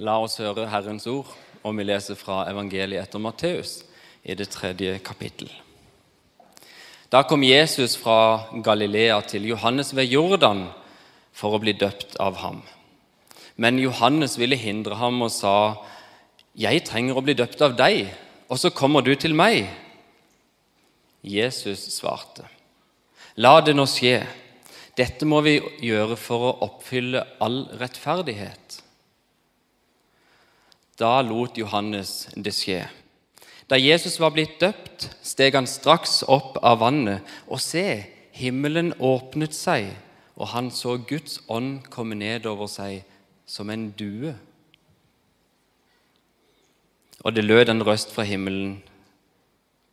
[0.00, 1.28] La oss høre Herrens ord,
[1.60, 3.82] og vi leser fra evangeliet etter Matteus
[4.24, 5.50] i det tredje kapittel.
[7.12, 10.62] Da kom Jesus fra Galilea til Johannes ved Jordan
[11.36, 12.62] for å bli døpt av ham.
[13.60, 15.76] Men Johannes ville hindre ham og sa,
[16.56, 18.08] 'Jeg trenger å bli døpt av deg,
[18.48, 19.68] og så kommer du til meg.'
[21.22, 22.48] Jesus svarte,
[23.36, 24.26] 'La det nå skje.
[24.96, 28.69] Dette må vi gjøre for å oppfylle all rettferdighet.'
[31.00, 32.82] Da lot Johannes det skje.
[33.70, 38.02] Da Jesus var blitt døpt, steg han straks opp av vannet, og se,
[38.36, 39.94] himmelen åpnet seg,
[40.36, 43.06] og han så Guds ånd komme ned over seg
[43.48, 44.34] som en due.
[47.24, 48.80] Og det lød en røst fra himmelen.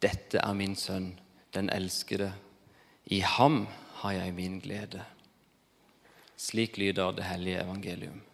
[0.03, 1.13] Dette er min sønn,
[1.55, 2.33] den elskede.
[3.07, 3.65] I ham
[4.01, 5.03] har jeg min glede.
[6.37, 8.26] Slik lyder det hellige evangelium.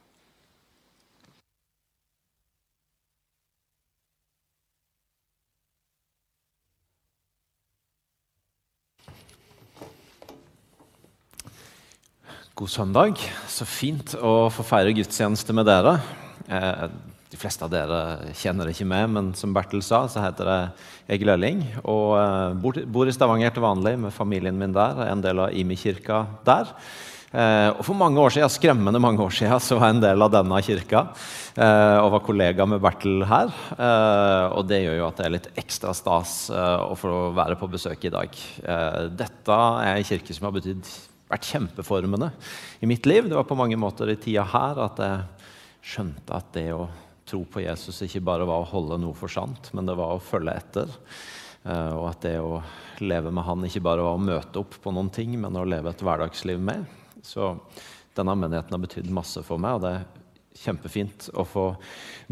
[12.53, 13.17] God søndag.
[13.49, 15.95] Så fint å få feire gudstjeneste med dere.
[16.45, 16.83] Eh,
[17.33, 21.31] de fleste av dere kjenner ikke med, men som Bertel sa, så heter jeg Egil
[21.33, 21.63] Ølling.
[21.81, 25.01] Og eh, bor, i Stavanger til vanlig med familien min der.
[25.01, 26.69] Er en del av Imi-kirka der.
[27.33, 30.25] Eh, og For mange år siden, skremmende mange år siden så var jeg en del
[30.27, 31.01] av denne kirka
[31.53, 33.49] og var kollega med Bertel her.
[34.53, 38.05] Og Det gjør jo at det er litt ekstra stas å få være på besøk
[38.05, 38.37] i dag.
[39.09, 40.93] dette er en kirke som har betydd
[41.31, 42.31] vært kjempeformende
[42.83, 43.29] i mitt liv.
[43.29, 45.23] Det var på mange måter i tida her at jeg
[45.93, 46.87] skjønte at det å
[47.27, 50.23] tro på Jesus ikke bare var å holde noe for sant, men det var å
[50.23, 50.91] følge etter.
[51.63, 52.59] Eh, og at det å
[53.03, 55.93] leve med han ikke bare var å møte opp på noen ting, men å leve
[55.93, 56.83] et hverdagsliv med.
[57.23, 57.53] Så
[58.17, 60.22] denne menigheten har betydd masse for meg, og det
[60.59, 61.65] kjempefint å få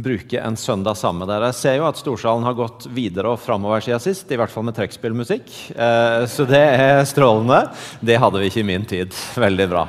[0.02, 1.50] bruke en søndag sammen med dere.
[1.52, 4.66] Jeg ser jo at Storsalen har gått videre og framover siden sist, i hvert fall
[4.68, 5.52] med trekkspillmusikk.
[5.76, 7.64] Eh, så det er strålende.
[8.00, 9.16] Det hadde vi ikke i min tid.
[9.42, 9.86] Veldig bra.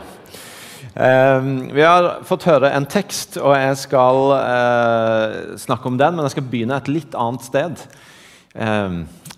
[0.92, 1.40] Eh,
[1.72, 6.36] vi har fått høre en tekst, og jeg skal eh, snakke om den, men jeg
[6.36, 7.84] skal begynne et litt annet sted.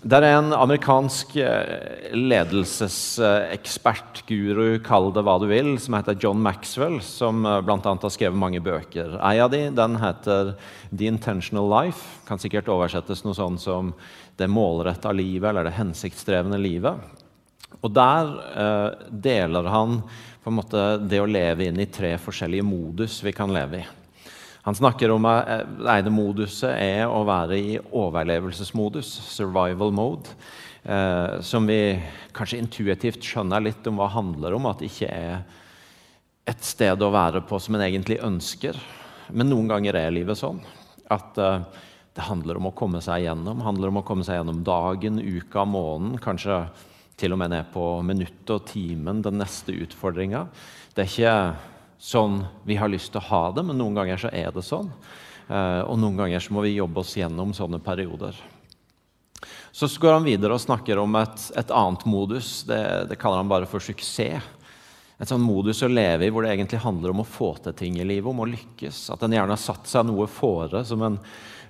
[0.05, 6.43] Det er en amerikansk eh, ledelsesekspert, guru, kall det hva du vil, som heter John
[6.45, 7.79] Maxwell, som eh, bl.a.
[7.81, 9.15] har skrevet mange bøker.
[9.17, 10.53] En av de, den heter
[10.91, 12.21] The Intentional Life.
[12.27, 13.95] Kan sikkert oversettes noe sånn som
[14.37, 17.01] Det målretta livet eller Det hensiktsdrevne livet.
[17.81, 20.03] Og Der eh, deler han
[20.43, 23.85] på en måte det å leve inn i tre forskjellige modus vi kan leve i.
[24.65, 30.33] Han snakker om at eh, det ene moduset er å være i overlevelsesmodus, survival mode,
[30.83, 31.99] eh, som vi
[32.33, 34.65] kanskje intuitivt skjønner litt om hva handler om.
[34.65, 35.43] At det ikke er
[36.49, 38.79] et sted å være på som en egentlig ønsker.
[39.37, 40.63] Men noen ganger er livet sånn
[41.13, 41.61] at eh,
[42.15, 43.61] det handler om å komme seg gjennom.
[43.61, 46.63] handler om å komme seg gjennom dagen, uka, måneden, kanskje
[47.19, 50.45] til og med ned på minuttet og timen, den neste utfordringa.
[50.95, 51.37] Det er ikke
[52.01, 54.91] sånn vi har lyst til å ha det, men noen ganger så er det sånn.
[55.47, 58.37] Eh, og noen ganger så må vi jobbe oss gjennom sånne perioder.
[59.75, 62.61] Så går han videre og snakker om et, et annet modus.
[62.67, 62.79] Det,
[63.09, 64.53] det, kaller han bare for suksess.
[65.15, 67.99] Et sånn modus å leve i hvor det egentlig handler om å få til ting
[67.99, 69.05] i livet, om å lykkes.
[69.15, 71.15] At en gjerne har satt seg noe fore som en,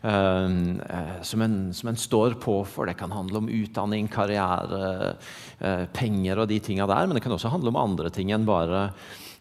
[0.02, 2.90] uh, som, en, som en, står på for.
[2.90, 5.13] Det kan handle om utdanning, karriere,
[5.62, 7.06] uh, penger og de tinga der.
[7.06, 8.88] Men det kan også handle om andre ting enn bare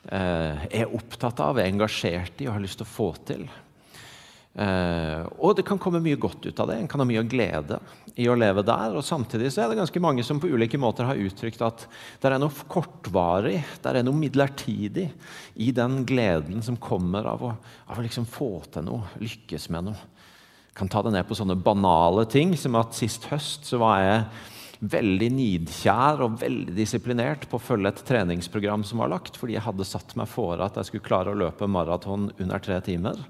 [0.08, 3.46] er opptatt av, er engasjert i og har lyst til å få til.
[4.54, 6.78] Eh, og det kan komme mye godt ut av det.
[6.78, 7.80] En kan ha mye glede
[8.14, 8.94] i å leve der.
[8.94, 11.86] Og samtidig så er det ganske mange som på ulike måter har uttrykt at
[12.22, 15.08] det er noe kortvarig, det er noe midlertidig
[15.58, 17.54] i den gleden som kommer av å,
[17.90, 20.10] av å liksom få til noe, lykkes med noe.
[20.70, 24.00] Jeg kan ta det ned på sånne banale ting som at sist høst så var
[24.02, 24.22] jeg
[24.90, 29.64] veldig nidkjær og veldig disiplinert på å følge et treningsprogram som var lagt, fordi jeg
[29.64, 33.20] hadde satt meg fore at jeg skulle klare å løpe maraton under tre timer.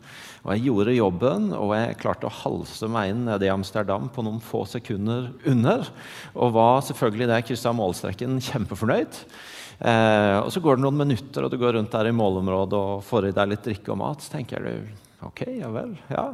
[0.44, 4.24] Og jeg gjorde jobben, og jeg klarte å halse meg inn nede i Amsterdam på
[4.26, 5.88] noen få sekunder under.
[6.34, 9.20] Og var selvfølgelig da jeg kryssa målstreken, kjempefornøyd.
[9.78, 13.04] Eh, og så går det noen minutter, og du går rundt der i målområdet og
[13.06, 14.24] får i deg litt drikke og mat.
[14.24, 16.28] Så tenker du ok, ja vel, ja.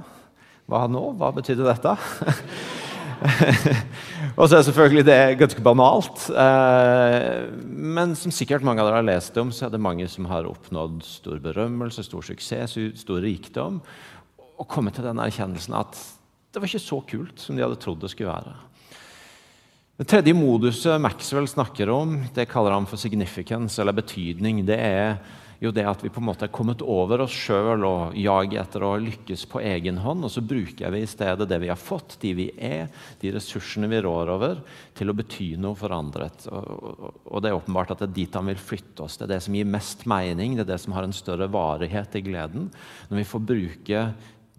[0.70, 1.02] Hva nå?
[1.18, 1.96] Hva betydde dette?
[4.38, 6.22] og så er selvfølgelig det ganske banalt.
[6.32, 10.28] Eh, men som sikkert mange av dere har lest om, så er det mange som
[10.30, 13.82] har oppnådd stor berømmelse, stor suksess, stor rikdom,
[14.60, 16.00] og kommet til den erkjennelsen at
[16.50, 18.56] det var ikke så kult som de hadde trodd det skulle være.
[20.00, 24.62] Det tredje moduset Maxwell snakker om, det kaller han for significance, eller betydning.
[24.66, 25.18] Det er
[25.60, 28.84] jo det at vi på en måte er kommet over oss sjøl og jager etter
[28.86, 30.24] å lykkes på egen hånd.
[30.24, 32.88] Og så bruker vi i stedet det vi har fått, de vi er,
[33.20, 34.62] de ressursene vi rår over,
[34.96, 36.30] til å bety noe for andre.
[36.48, 39.20] Og, det er åpenbart at det er dit han vil flytte oss.
[39.20, 42.16] Det er det som gir mest mening, det er det som har en større varighet
[42.16, 42.70] i gleden.
[43.12, 44.04] Når vi får bruke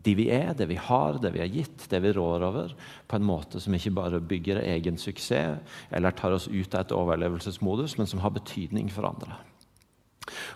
[0.02, 2.74] de vi er, det vi har, det vi har gitt, det vi rår over,
[3.10, 6.94] på en måte som ikke bare bygger egen suksess eller tar oss ut av et
[6.98, 9.38] overlevelsesmodus, men som har betydning for andre.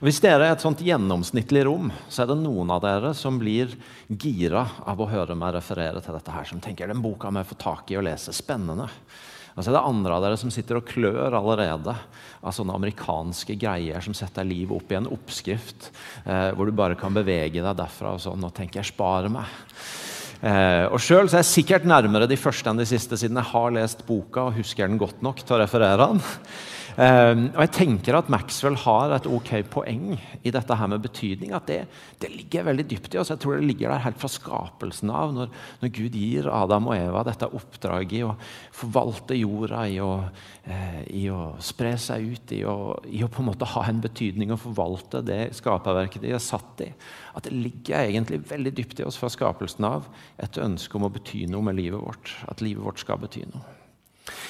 [0.03, 3.71] Hvis dere er et sånt gjennomsnittlig rom, så er det noen av dere som blir
[4.07, 7.49] gira av å høre meg referere til dette her, som tenker den boka må jeg
[7.53, 8.35] få tak i og lese.
[8.35, 8.87] Spennende.
[9.55, 13.55] Og så er det andre av dere som sitter og klør allerede av sånne amerikanske
[13.57, 15.89] greier som setter livet opp i en oppskrift,
[16.25, 19.47] eh, hvor du bare kan bevege deg derfra og sånn, og tenker 'jeg sparer meg'.
[20.43, 23.71] Eh, og Sjøl er jeg sikkert nærmere de første enn de siste, siden jeg har
[23.71, 26.21] lest boka og husker den godt nok til å referere den.
[26.95, 31.51] Um, og jeg tenker at Maxwell har et ok poeng i dette her med betydning.
[31.55, 31.81] At det,
[32.23, 33.33] det ligger veldig dypt i oss.
[33.33, 35.33] Jeg tror det ligger der helt fra skapelsen av.
[35.35, 35.51] Når,
[35.81, 38.31] når Gud gir Adam og Eva dette oppdraget i å
[38.75, 40.13] forvalte jorda, i å,
[40.63, 42.77] eh, i å spre seg ut, i å,
[43.11, 46.85] i å, på en måte ha en betydning og forvalte det skaperverket de er satt
[46.87, 46.93] i.
[47.35, 50.07] At det ligger egentlig veldig dypt i oss fra skapelsen av
[50.39, 52.37] et ønske om å bety noe med livet vårt.
[52.47, 53.81] At livet vårt skal bety noe.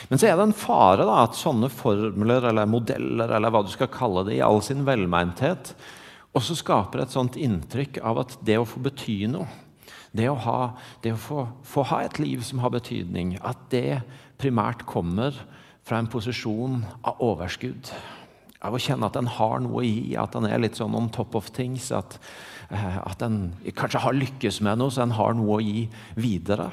[0.10, 3.72] Men så er det en fare da, at sånne formler eller modeller eller hva du
[3.74, 5.76] skal kalle det, i all sin velmeinthet
[6.36, 9.48] også skaper et sånt inntrykk av at det å få bety noe,
[10.16, 10.60] det å, ha,
[11.04, 14.02] det å få, få, ha et liv som har betydning, at det
[14.40, 15.36] primært kommer
[15.86, 17.92] fra en posisjon av overskudd.
[18.66, 21.12] Av å kjenne at en har noe å gi, at en er litt sånn on
[21.14, 21.92] top of things.
[21.94, 22.16] At,
[22.72, 25.86] eh, at en kanskje har lykkes med noe, så en har noe å gi
[26.18, 26.72] videre.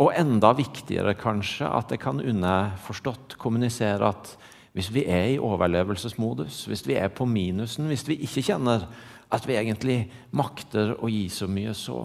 [0.00, 4.32] Og enda viktigere kanskje at jeg kan underforstått kommunisere at
[4.72, 8.86] hvis vi er i overlevelsesmodus, hvis vi er på minusen, hvis vi ikke kjenner
[9.30, 9.98] at vi egentlig
[10.36, 12.04] makter å gi så mye, så,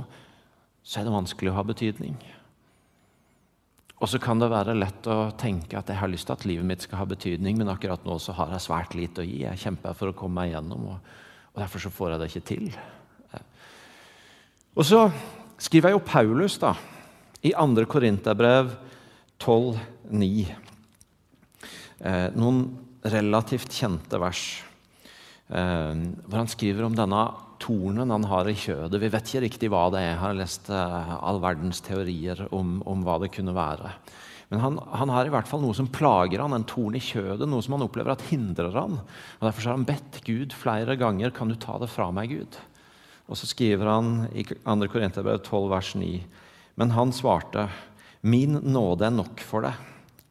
[0.83, 2.17] så er det vanskelig å ha betydning.
[4.01, 6.67] Og så kan det være lett å tenke at jeg har lyst til at livet
[6.67, 9.45] mitt skal ha betydning, men akkurat nå så har jeg svært lite å gi.
[9.45, 11.13] Jeg kjemper for å komme meg gjennom, og,
[11.53, 12.67] og derfor så får jeg det ikke til.
[14.75, 15.05] Og så
[15.63, 16.73] skriver jeg jo Paulus, da
[17.45, 17.85] i 2.
[17.85, 18.71] Korinterbrev
[19.37, 20.45] 12,9.
[21.99, 22.61] Eh, noen
[23.05, 24.41] relativt kjente vers
[25.53, 25.93] eh,
[26.25, 27.21] hvor han skriver om denne
[27.61, 28.99] tornen han har i kjødet.
[29.01, 30.13] Vi vet ikke riktig hva det er.
[30.13, 33.93] Jeg har lest eh, all verdens teorier om, om, hva det kunne være.
[34.49, 37.47] Men han, han, har i hvert fall noe som plager han, en torn i kjødet,
[37.49, 38.97] noe som han opplever at hindrer han.
[39.01, 42.57] Og Derfor har han bedt Gud flere ganger kan du ta det fra meg, Gud.
[43.25, 44.89] Og så skriver han i 2.
[44.89, 46.11] Korinterbrev 12, vers 9.
[46.75, 47.69] Men han svarte,
[48.25, 49.77] Min nåde er nok for deg,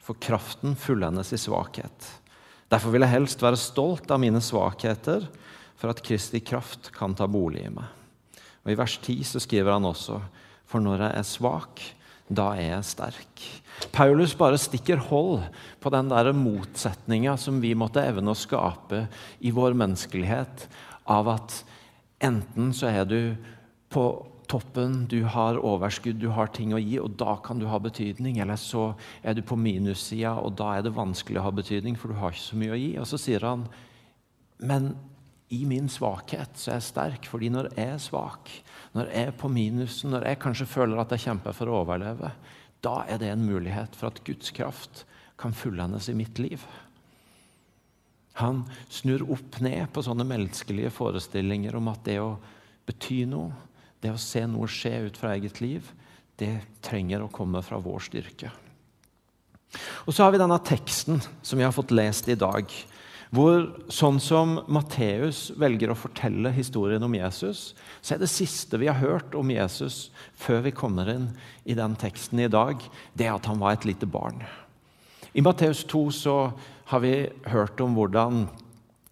[0.02, 2.08] for kraften fullendes i svakhet.
[2.72, 5.28] Derfor vil jeg helst være stolt av mine svakheter,
[5.78, 7.86] for at Kristi kraft kan ta bolig i meg.
[8.64, 10.18] Og I vers 10 så skriver han også,
[10.66, 11.84] for når jeg er svak,
[12.26, 13.46] da er jeg sterk.
[13.94, 15.44] Paulus bare stikker hold
[15.82, 19.04] på den der motsetninga som vi måtte evne å skape
[19.44, 20.66] i vår menneskelighet,
[21.04, 21.58] av at
[22.24, 23.20] enten så er du
[23.92, 24.08] på
[24.54, 28.38] toppen, du har overskudd, du har ting å gi, og da kan du ha betydning.
[28.42, 28.92] Eller så
[29.22, 32.34] er du på minussida, og da er det vanskelig å ha betydning, for du har
[32.34, 32.92] ikke så mye å gi.
[33.02, 33.66] Og så sier han,
[34.62, 34.92] men
[35.54, 38.52] i min svakhet så er jeg sterk, fordi når jeg er svak,
[38.94, 42.30] når jeg er på minusen, når jeg kanskje føler at jeg kjemper for å overleve,
[42.84, 45.04] da er det en mulighet for at Guds kraft
[45.40, 46.62] kan fullendes i mitt liv.
[48.40, 52.34] Han snur opp ned på sånne menneskelige forestillinger om at det å
[52.88, 53.52] bety noe,
[54.04, 55.88] det å se noe skje ut fra eget liv,
[56.40, 56.52] det
[56.84, 58.50] trenger å komme fra vår styrke.
[60.06, 62.68] Og Så har vi denne teksten som vi har fått lest i dag.
[63.34, 68.86] Hvor sånn som Matteus velger å fortelle historien om Jesus, så er det siste vi
[68.86, 71.32] har hørt om Jesus før vi kommer inn
[71.66, 72.78] i den teksten i dag,
[73.18, 74.44] det at han var et lite barn.
[75.34, 76.36] I Matteus 2 så
[76.92, 77.16] har vi
[77.50, 78.44] hørt om hvordan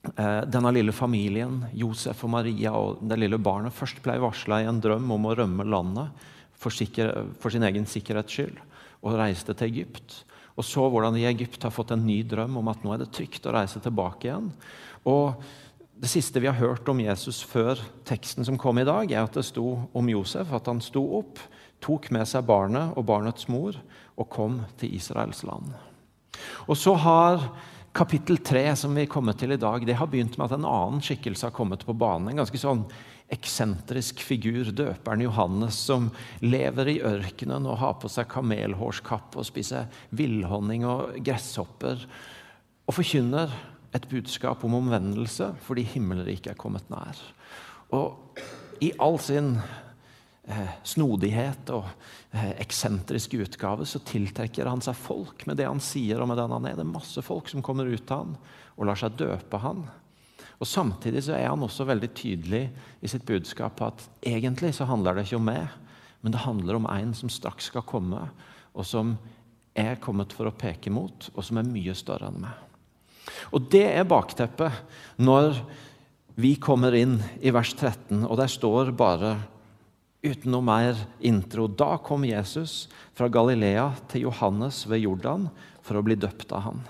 [0.03, 4.81] denne lille familien, Josef og Maria og det lille barnet, først ble varsla i en
[4.83, 6.25] drøm om å rømme landet
[6.59, 8.59] for, sikker, for, sin egen sikkerhets skyld,
[9.03, 10.23] og reiste til Egypt.
[10.59, 13.03] Og så hvordan de i Egypt har fått en ny drøm om at nå er
[13.03, 14.51] det trygt å reise tilbake igjen.
[15.09, 15.43] Og
[16.03, 17.79] Det siste vi har hørt om Jesus før
[18.09, 21.39] teksten som kom i dag, er at det sto om Josef at han sto opp,
[21.79, 23.79] tok med seg barnet og barnets mor
[24.17, 25.71] og kom til Israels land.
[26.67, 27.45] Og så har
[27.93, 31.03] Kapittel 3 som vi kommer til i dag, det har begynt med at en annen
[31.05, 32.31] skikkelse har kommet på banen.
[32.31, 32.87] En ganske sånn
[33.33, 36.07] eksentrisk figur, døperen Johannes, som
[36.41, 42.01] lever i ørkenen og har på seg kamelhårskapp og spiser villhonning og gresshopper.
[42.89, 43.53] Og forkynner
[43.93, 47.21] et budskap om omvendelse fordi himmelriket er kommet nær.
[47.93, 48.41] Og
[48.81, 49.59] i all sin
[50.49, 51.93] eh, snodighet og
[52.33, 56.55] eh, eksentriske utgave så tiltrekker han seg folk med det han sier og med den
[56.57, 56.77] han er.
[56.79, 58.37] Det er masse folk som kommer ut av han
[58.77, 59.85] og lar seg døpe han.
[60.63, 62.67] Og Samtidig så er han også veldig tydelig
[63.03, 65.73] i sitt budskap på at egentlig så handler det ikke om meg,
[66.23, 68.29] men det handler om en som straks skal komme,
[68.73, 69.17] og som
[69.75, 72.55] er kommet for å peke mot, og som er mye større enn meg.
[73.51, 75.59] Og Det er bakteppet når
[76.39, 79.35] vi kommer inn i vers 13, og der står bare
[80.23, 82.87] uten noe mer intro Da kom Jesus
[83.19, 85.49] fra Galilea til Johannes ved Jordan
[85.83, 86.83] for å bli døpt av han.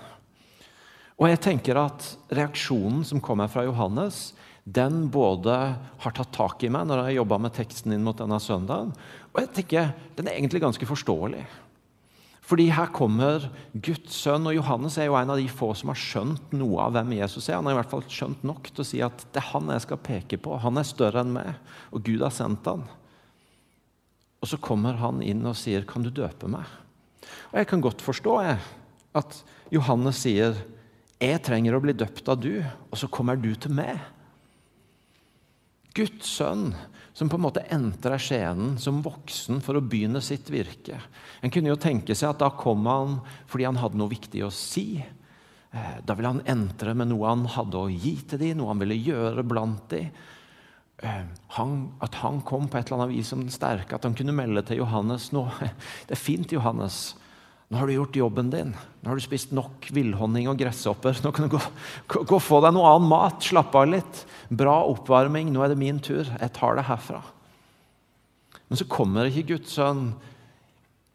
[1.17, 4.31] Og jeg tenker at Reaksjonen som kommer fra Johannes,
[4.63, 5.55] den både
[6.03, 8.93] har tatt tak i meg når jeg har jobba med teksten inn mot denne søndagen,
[9.33, 11.43] og jeg tenker den er egentlig ganske forståelig.
[12.43, 15.99] Fordi her kommer Guds sønn, og Johannes er jo en av de få som har
[15.99, 17.55] skjønt noe av hvem Jesus er.
[17.55, 19.85] Han har i hvert fall skjønt nok til å si at det er han jeg
[19.85, 20.57] skal peke på.
[20.59, 21.55] Han er større enn meg,
[21.95, 22.83] og Gud har sendt han.
[24.43, 26.67] Og så kommer han inn og sier, 'Kan du døpe meg?'
[27.53, 28.59] Og Jeg kan godt forstå jeg,
[29.15, 30.53] at Johannes sier,
[31.19, 32.59] 'Jeg trenger å bli døpt av du,
[32.91, 33.99] og så kommer du til meg'.
[35.95, 36.75] Guds sønn
[37.13, 40.97] som på en måte entrer scenen som voksen for å begynne sitt virke.
[41.41, 44.51] En kunne jo tenke seg at da kom han fordi han hadde noe viktig å
[44.51, 44.97] si.
[45.71, 48.81] Eh, da ville han entre med noe han hadde å gi til dem, noe han
[48.81, 50.09] ville gjøre blant dem.
[51.01, 51.25] Eh,
[51.57, 51.73] han,
[52.03, 54.63] at han kom på et eller annet vis som den sterke, at han kunne melde
[54.67, 55.47] til Johannes nå,
[56.07, 57.15] Det er fint, Johannes.
[57.71, 58.73] Nå har du gjort jobben din.
[59.01, 61.17] Nå har du spist nok villhonning og gresshopper.
[61.23, 61.61] Nå kan du gå,
[62.21, 63.39] og få deg noe annen mat.
[63.41, 64.19] Slappe av litt.
[64.53, 65.49] Bra oppvarming.
[65.49, 66.27] Nå er det min tur.
[66.27, 67.23] Jeg tar det herfra.
[68.67, 70.11] Men så kommer ikke Guds sønn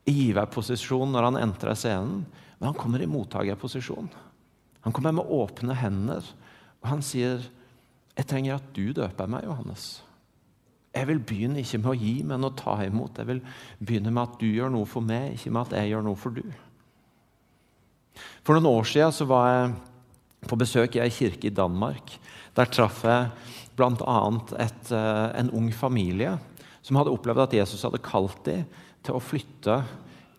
[0.08, 2.24] i giverposisjon når han entrer scenen,
[2.58, 4.08] men han kommer i mottakerposisjon.
[4.86, 6.24] Han kommer med åpne hender,
[6.80, 7.42] og han sier,
[8.18, 10.02] 'Jeg trenger at du døper meg, Johannes.'
[10.94, 13.18] Jeg vil begynne ikke med å gi, men å ta imot.
[13.20, 13.40] Jeg vil
[13.78, 16.34] begynne med at du gjør noe for meg, ikke med at jeg gjør noe for
[16.34, 16.42] du.
[18.42, 22.16] For noen år siden var jeg på besøk i ei kirke i Danmark.
[22.56, 23.30] Der traff jeg
[23.78, 24.18] bl.a.
[24.58, 26.34] Eh, en ung familie
[26.82, 28.64] som hadde opplevd at Jesus hadde kalt dem
[29.04, 29.82] til å flytte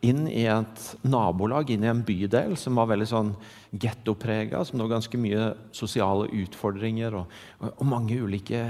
[0.05, 3.33] inn i et nabolag, inn i en bydel som var veldig sånn
[3.71, 7.37] gettoprega, som det var ganske mye sosiale utfordringer og,
[7.69, 8.63] og mange ulike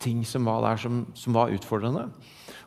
[0.00, 2.06] ting som var der som, som, var utfordrende.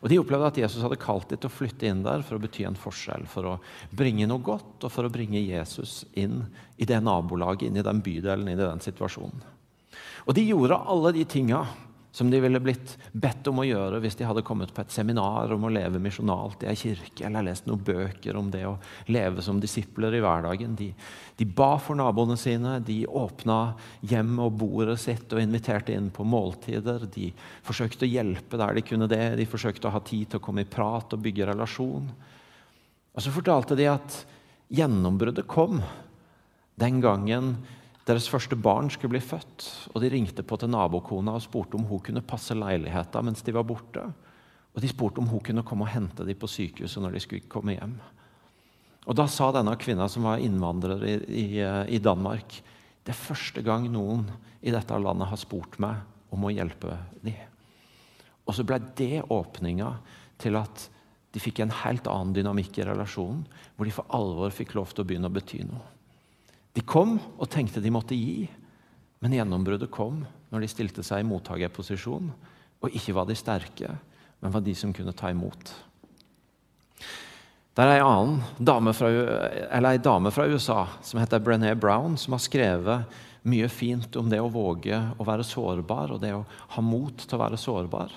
[0.04, 2.42] Og De opplevde at Jesus hadde kalt dem til å flytte inn der for å
[2.42, 3.24] bety en forskjell.
[3.30, 3.54] For å
[3.90, 6.44] bringe noe godt og for å bringe Jesus inn
[6.78, 9.42] i det nabolaget, inn i den bydelen, inn i den situasjonen.
[10.28, 11.64] Og de gjorde alle de tinga
[12.14, 15.50] som de ville blitt bedt om å gjøre hvis de hadde kommet på et seminar
[15.50, 18.76] om å leve misjonalt i ei kirke, eller lest noen bøker om det å
[19.10, 20.76] leve som disipler i hverdagen.
[20.78, 20.92] De,
[21.34, 23.58] de ba for naboene sine, de åpna
[24.06, 27.08] hjem og bordet sitt og inviterte inn på måltider.
[27.10, 27.32] De
[27.66, 30.62] forsøkte å hjelpe der de kunne det, de forsøkte å ha tid til å komme
[30.62, 32.06] i prat og bygge relasjon.
[33.10, 34.20] Og så fortalte de at
[34.70, 35.82] gjennombruddet kom
[36.78, 37.56] den gangen
[38.04, 41.86] deres første barn skulle bli født, og de ringte på til nabokona og spurte om
[41.88, 44.04] hun kunne passe leiligheten mens de var borte.
[44.74, 47.48] Og de spurte om hun kunne komme og hente dem på sykehuset når de skulle
[47.50, 47.94] komme hjem.
[49.04, 51.46] Og Da sa denne kvinna, som var innvandrer i, i,
[51.96, 52.56] i Danmark,
[53.04, 54.24] det er første gang noen
[54.64, 56.00] i dette landet har spurt meg
[56.32, 57.36] om å hjelpe dem.
[58.44, 59.90] Og så ble det åpninga
[60.40, 60.88] til at
[61.34, 63.44] de fikk en helt annen dynamikk i relasjonen,
[63.76, 65.93] hvor de for alvor fikk lov til å begynne å bety noe.
[66.74, 68.48] De kom og tenkte de måtte gi,
[69.22, 72.32] men gjennombruddet kom når de stilte seg i mottakerposisjon
[72.84, 73.92] og ikke var de sterke,
[74.42, 75.70] men var de som kunne ta imot.
[77.74, 82.42] Det er ei dame fra, ei dame fra USA som heter Brené Brown, som har
[82.42, 83.16] skrevet
[83.48, 86.44] mye fint om det å våge å være sårbar og det å
[86.76, 88.12] ha mot til å være sårbar.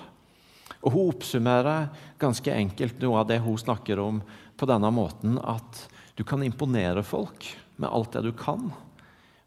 [0.78, 1.88] Og Hun oppsummerer
[2.20, 4.20] ganske enkelt noe av det hun snakker om
[4.58, 5.82] på denne måten at
[6.14, 8.70] du kan imponere folk med alt det du kan,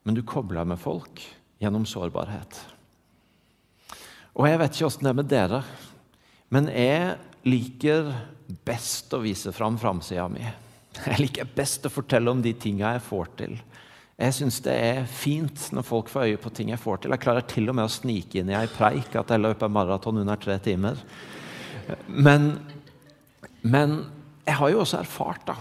[0.04, 1.22] men du kobler med folk
[1.62, 2.60] gjennom sårbarhet.
[4.40, 5.64] Og Jeg vet ikke åssen det er med dere,
[6.52, 8.12] men jeg liker
[8.68, 10.44] best å vise fram framsida mi.
[10.92, 13.54] Jeg liker best å fortelle om de tinga jeg får til.
[14.22, 17.14] Jeg syns det er fint når folk får øye på ting jeg får til.
[17.16, 20.20] Jeg klarer til og med å snike inn i ei preik at jeg løper maraton
[20.22, 21.00] under tre timer.
[22.08, 22.52] Men,
[23.64, 23.96] men
[24.46, 25.56] jeg har jo også erfart da,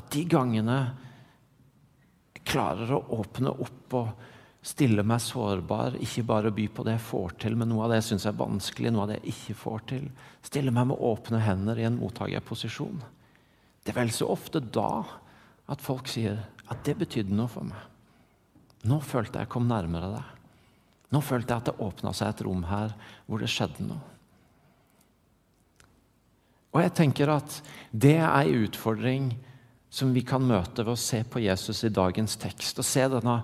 [0.00, 0.80] at de gangene
[2.50, 4.26] klarer å åpne opp og
[4.60, 8.00] stille meg sårbar, ikke bare by på det jeg får til, men noe av det
[8.02, 10.10] jeg syns er vanskelig, noe av det jeg ikke får til.
[10.44, 13.00] Stille meg med åpne hender i en mottakerposisjon.
[13.80, 14.90] Det er vel så ofte da
[15.70, 17.88] at folk sier at det betydde noe for meg.
[18.90, 20.36] Nå følte jeg jeg kom nærmere deg.
[21.10, 22.94] Nå følte jeg at det åpna seg et rom her
[23.26, 24.02] hvor det skjedde noe.
[26.70, 27.56] Og jeg tenker at
[27.90, 29.32] det er ei utfordring
[29.90, 32.78] som vi kan møte ved å se på Jesus i dagens tekst.
[32.78, 33.40] Og se denne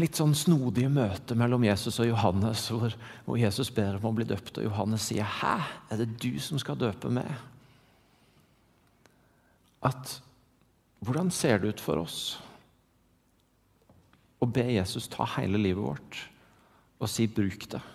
[0.00, 2.94] litt sånn snodige møtet mellom Jesus og Johannes, hvor,
[3.26, 5.56] hvor, Jesus ber om å bli døpt, og Johannes sier 'Hæ,
[5.90, 7.34] er det du som skal døpe meg?'
[9.84, 10.20] At
[11.04, 12.38] hvordan ser det ut for oss
[14.40, 16.22] å be Jesus ta hele livet vårt
[16.98, 17.90] og si 'bruk det'?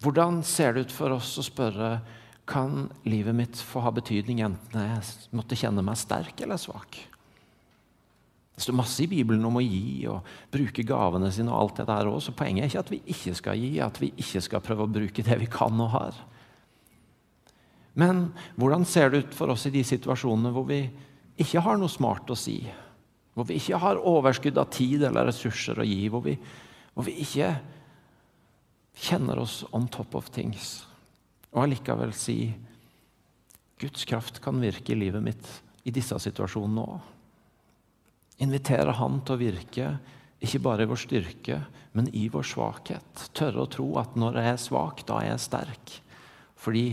[0.00, 2.00] Hvordan ser det ut for oss å spørre
[2.46, 6.98] kan livet mitt få ha betydning enten jeg måtte kjenne meg sterk eller svak?
[8.54, 11.50] Det står masse i Bibelen om å gi og bruke gavene sine.
[11.50, 13.98] og alt det der også, så Poenget er ikke at vi ikke skal gi, at
[14.00, 16.20] vi ikke skal prøve å bruke det vi kan og har.
[17.98, 20.84] Men hvordan ser det ut for oss i de situasjonene hvor vi
[21.42, 22.60] ikke har noe smart å si?
[23.34, 26.06] Hvor vi ikke har overskudd av tid eller ressurser å gi?
[26.10, 26.38] Hvor vi,
[26.94, 27.56] hvor vi ikke
[28.94, 30.84] kjenner oss on top of things?
[31.54, 32.38] Og allikevel si
[33.80, 35.50] Guds kraft kan virke i livet mitt
[35.84, 37.10] i disse situasjonene òg.
[38.42, 39.88] Invitere Han til å virke,
[40.42, 41.60] ikke bare i vår styrke,
[41.94, 43.26] men i vår svakhet.
[43.36, 45.94] Tørre å tro at når jeg er svak, da er jeg sterk.
[46.58, 46.86] Fordi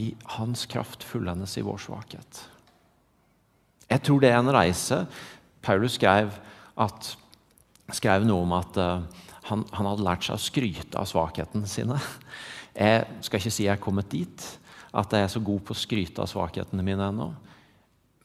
[0.00, 2.40] i Hans kraft fullendes i vår svakhet.
[3.92, 5.02] Jeg tror det er en reise.
[5.62, 6.32] Paulus skrev,
[6.80, 7.12] at,
[7.92, 9.04] skrev noe om at uh,
[9.50, 11.98] han, han, hadde lært seg å skryte av svakhetene sine.
[12.72, 14.46] Jeg skal ikke si jeg er kommet dit,
[14.92, 17.28] at jeg er så god på å skryte av svakhetene mine ennå.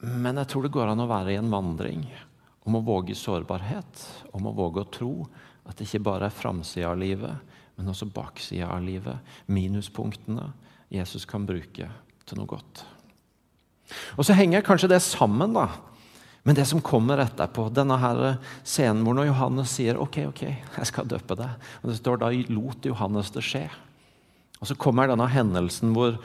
[0.03, 2.05] Men jeg tror det går an å være i en vandring
[2.67, 4.03] om å våge sårbarhet,
[4.35, 5.13] om å våge å tro
[5.67, 9.19] at det ikke bare er framsida av livet, men også baksida av livet.
[9.51, 10.51] Minuspunktene
[10.91, 11.89] Jesus kan bruke
[12.27, 12.83] til noe godt.
[14.19, 15.69] Og Så henger kanskje det sammen da,
[16.47, 17.67] med det som kommer etterpå.
[17.75, 21.67] Denne her scenen hvor når Johannes sier ok, ok, jeg skal døpe deg.
[21.83, 23.67] Og Det står da lot Johannes det skje.
[24.59, 26.17] Og Så kommer denne hendelsen hvor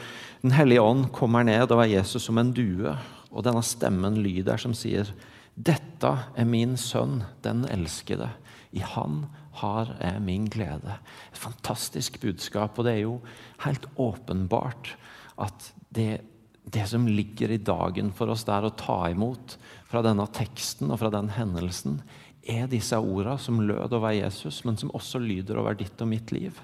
[0.43, 2.97] Den hellige ånd kommer ned og er Jesus som en due
[3.33, 5.09] og denne stemmen lyder som sier,
[5.57, 8.31] 'Dette er min sønn, den elskede.
[8.73, 9.27] I han
[9.61, 10.99] har jeg min glede.'
[11.33, 12.79] Et fantastisk budskap.
[12.79, 13.21] Og det er jo
[13.65, 14.97] helt åpenbart
[15.39, 16.21] at det,
[16.65, 19.57] det som ligger i dagen for oss der å ta imot
[19.89, 22.03] fra denne teksten og fra den hendelsen,
[22.43, 26.33] er disse ordene som lød over Jesus, men som også lyder over ditt og mitt
[26.33, 26.59] liv.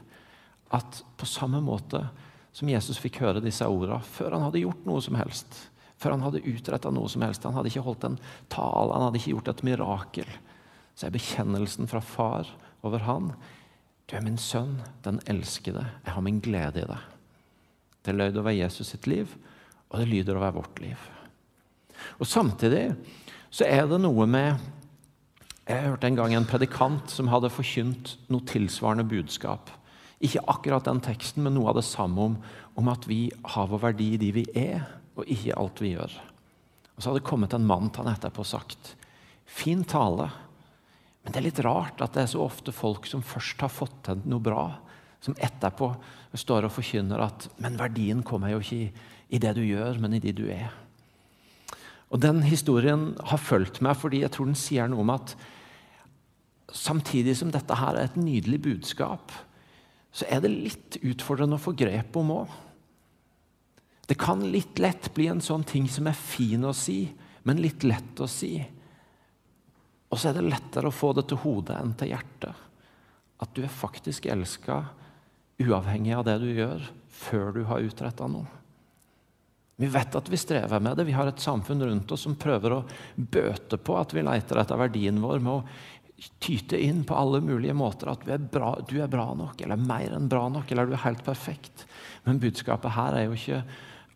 [0.74, 2.02] At på samme måte
[2.52, 6.24] som Jesus fikk høre disse ordene før han hadde gjort noe som helst, før han
[6.26, 7.46] hadde utretta noe som helst.
[7.46, 8.18] Han hadde ikke holdt en
[8.52, 10.32] tale, han hadde ikke gjort et mirakel.
[10.98, 12.50] Så er bekjennelsen fra far
[12.86, 13.32] over han
[14.08, 15.82] Du er min sønn, den elskede.
[16.06, 17.14] Jeg har min glede i deg.
[18.06, 19.34] Det lød over Jesus sitt liv,
[19.90, 20.96] og det lyder over vårt liv.
[22.16, 22.94] Og Samtidig
[23.50, 24.56] så er det noe med
[25.68, 29.68] Jeg hørte en gang en predikant som hadde forkynt noe tilsvarende budskap.
[30.24, 32.38] Ikke akkurat den teksten, men noe av det samme om,
[32.78, 34.82] om at vi har vår verdi i de vi er
[35.18, 36.14] og ikke alt vi gjør.
[36.96, 38.94] Og Så hadde det kommet en mann til han etterpå og sagt
[39.48, 40.28] fin tale,
[41.22, 43.96] men det er litt rart at det er så ofte folk som først har fått
[44.06, 44.66] til noe bra,
[45.22, 45.90] som etterpå
[46.38, 48.90] står og forkynner at men verdien kommer jo ikke i,
[49.34, 50.70] i det du gjør, men i de du er.
[52.08, 55.34] Og Den historien har fulgt meg fordi jeg tror den sier noe om at
[56.72, 59.32] samtidig som dette her er et nydelig budskap,
[60.12, 62.56] så er det litt utfordrende å få grep om òg.
[64.08, 67.02] Det kan litt lett bli en sånn ting som er fin å si,
[67.44, 68.54] men litt lett å si.
[70.08, 72.64] Og så er det lettere å få det til hodet enn til hjertet.
[73.38, 74.80] At du er faktisk elska
[75.60, 78.48] uavhengig av det du gjør, før du har utretta noe.
[79.78, 81.04] Vi vet at vi strever med det.
[81.06, 84.80] Vi har et samfunn rundt oss som prøver å bøte på at vi leter etter
[84.80, 85.60] verdien vår med å
[86.42, 89.78] tyte inn på alle mulige måter at du er, bra, du er bra nok, eller
[89.78, 91.84] mer enn bra nok, eller du er helt perfekt.
[92.26, 93.62] Men budskapet her er jo ikke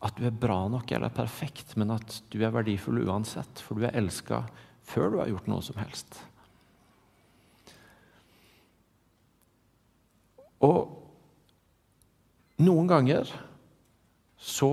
[0.03, 3.87] at du er bra nok eller perfekt, men at du er verdifull uansett, for du
[3.87, 4.43] er elska
[4.83, 6.19] før du har gjort noe som helst.
[10.63, 10.91] Og
[12.63, 13.31] noen ganger
[14.43, 14.73] så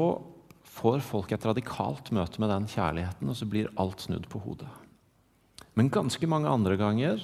[0.79, 4.69] får folk et radikalt møte med den kjærligheten, og så blir alt snudd på hodet.
[5.79, 7.21] Men ganske mange andre ganger,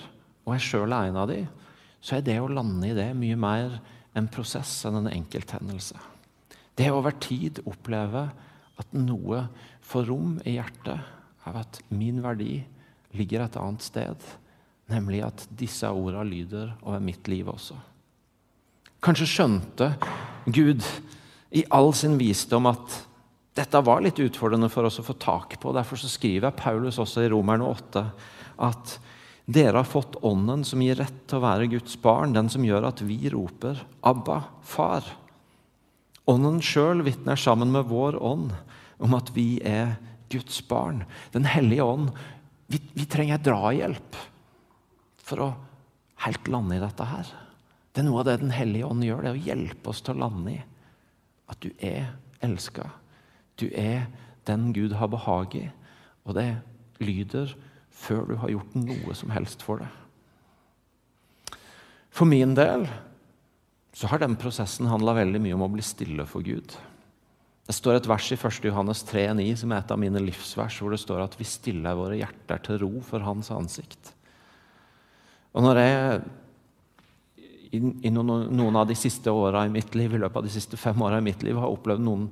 [0.48, 1.42] og jeg sjøl er en av de,
[2.00, 3.74] så er det å lande i det mye mer
[4.16, 5.98] en prosess enn en enkelthendelse.
[6.80, 8.30] Det å over tid oppleve
[8.80, 9.42] at noe
[9.84, 11.04] får rom i hjertet
[11.50, 12.62] av at min verdi
[13.16, 14.24] ligger et annet sted,
[14.88, 17.76] nemlig at disse ordene lyder over mitt liv også.
[19.04, 19.90] Kanskje skjønte
[20.48, 20.86] Gud
[21.56, 23.02] i all sin visdom at
[23.56, 25.72] Dette var litt utfordrende for oss å få tak på.
[25.72, 28.02] Derfor så skriver Paulus også i Romerne 8
[28.62, 28.98] at
[29.46, 32.90] dere har fått Ånden som gir rett til å være Guds barn, den som gjør
[32.90, 35.14] at vi roper 'Abba, far'.
[36.26, 38.56] Ånden sjøl vitner sammen med vår ånd
[38.98, 39.98] om at vi er
[40.30, 41.04] Guds barn.
[41.32, 42.10] Den hellige ånd.
[42.68, 44.18] Vi, vi trenger drahjelp
[45.22, 45.50] for å
[46.26, 47.30] helt lande i dette her.
[47.94, 50.18] Det er noe av det Den hellige ånd gjør, det er å hjelpe oss til
[50.18, 50.64] å lande i
[51.46, 52.90] at du er elska.
[53.62, 54.08] Du er
[54.50, 55.68] den Gud har behag i.
[56.26, 56.50] Og det
[57.00, 57.54] lyder
[57.96, 59.90] før du har gjort noe som helst for det.
[62.16, 62.88] For min del
[63.96, 66.76] så har den prosessen handla veldig mye om å bli stille for Gud.
[67.66, 68.68] Det står et vers i 1.
[68.68, 72.20] Johannes 3,9 som er et av mine livsvers, hvor det står at vi stiller våre
[72.20, 74.12] hjerter til ro for Hans ansikt.
[75.56, 76.20] Og når jeg
[77.76, 80.78] i, noen, noen, av de siste åra i mitt liv, i løpet av de siste
[80.80, 82.30] fem åra i mitt liv har opplevd noen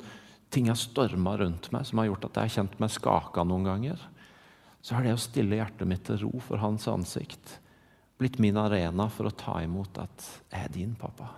[0.53, 3.65] ting har storma rundt meg som har gjort at jeg har kjent meg skaka noen
[3.67, 4.03] ganger,
[4.83, 7.57] så har det å stille hjertet mitt til ro for Hans ansikt
[8.19, 11.29] blitt min arena for å ta imot at 'Jeg er din, pappa.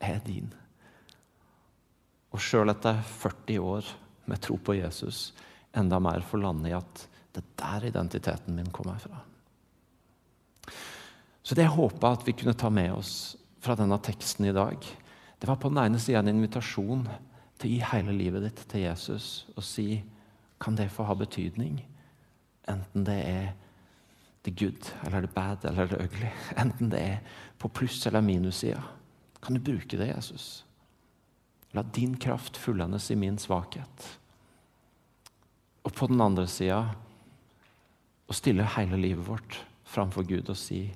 [0.00, 0.54] Jeg er din'.
[2.32, 3.84] Og sjøl etter 40 år
[4.26, 5.32] med tro på Jesus,
[5.74, 9.20] enda mer få lande i at det er der identiteten min kommer fra.
[11.42, 14.78] Så det jeg håpa at vi kunne ta med oss fra denne teksten i dag,
[15.38, 17.08] det var på den ene sida en invitasjon
[17.58, 20.02] til å gi hele livet ditt til Jesus og si
[20.58, 21.84] kan det få ha betydning?
[22.70, 23.52] Enten det er
[24.44, 26.30] the good eller the bad eller the ugly.
[26.56, 28.82] Enten det er på pluss- eller minussida.
[29.42, 30.64] Kan du bruke det, Jesus?
[31.72, 34.18] La din kraft fullendes i min svakhet.
[35.84, 36.94] Og på den andre sida
[38.28, 40.86] å stille hele livet vårt framfor Gud og si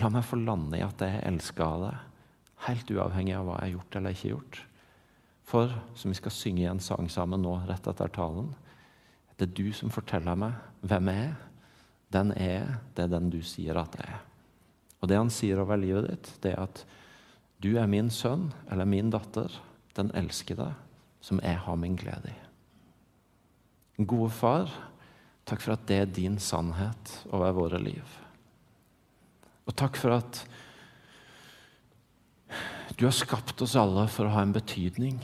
[0.00, 1.98] La meg få lande i at jeg er av deg,
[2.66, 4.56] helt uavhengig av hva jeg har gjort eller ikke gjort.
[5.46, 8.48] For, som vi skal synge i en sang sammen nå rett etter talen,
[9.38, 11.34] det er du som forteller meg hvem jeg er.
[12.14, 14.22] Den er det er den du sier at jeg er.
[15.02, 16.84] Og det han sier over livet ditt, det er at
[17.64, 19.52] du er min sønn eller min datter
[19.96, 20.70] den elskede,
[21.24, 22.38] som jeg har min glede i.
[24.04, 24.72] Gode far,
[25.46, 28.16] takk for at det er din sannhet over våre liv.
[29.64, 30.42] Og takk for at
[32.98, 35.20] du har skapt oss alle for å ha en betydning.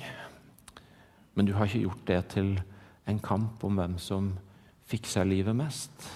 [1.35, 2.55] Men du har ikke gjort det til
[3.11, 4.33] en kamp om hvem som
[4.91, 6.11] fikser livet mest.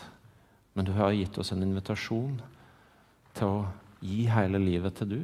[0.74, 2.40] Men du har gitt oss en invitasjon
[3.34, 3.62] til å
[4.04, 5.20] gi hele livet til du,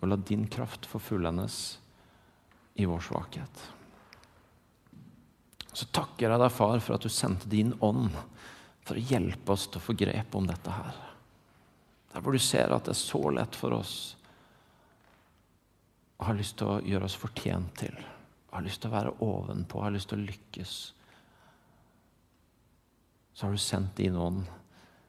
[0.00, 1.78] og la din kraft få fullendes
[2.74, 3.62] i vår svakhet.
[5.74, 8.12] Så takker jeg deg, far, for at du sendte din ånd
[8.84, 10.98] for å hjelpe oss til å få grep om dette her.
[12.12, 13.94] Der hvor du ser at det er så lett for oss
[16.18, 17.96] å ha lyst til å gjøre oss fortjent til,
[18.54, 20.74] har lyst til å være ovenpå, har lyst til å lykkes.
[23.34, 24.44] Så har du sendt din ånd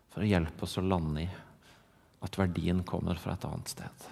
[0.10, 1.30] for å hjelpe oss å lande i
[2.26, 4.06] at verdien kommer fra et annet sted.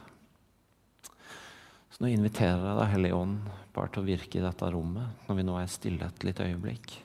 [1.94, 5.38] Så nå inviterer jeg deg, Hellige Ånd, bare til å virke i dette rommet, når
[5.38, 6.96] vi nå er stille et lite øyeblikk.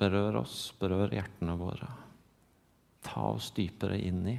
[0.00, 1.88] Berør oss, berør hjertene våre.
[3.04, 4.38] Ta oss dypere inn i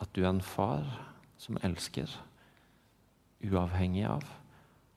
[0.00, 0.84] at du er en far
[1.40, 2.08] som elsker,
[3.44, 4.24] uavhengig av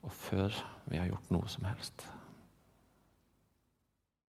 [0.04, 0.56] og før
[0.88, 2.08] vi har gjort noe som helst.